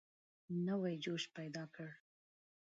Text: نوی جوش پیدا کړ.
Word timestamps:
نوی 0.67 0.95
جوش 1.03 1.23
پیدا 1.35 1.63
کړ. 1.75 1.89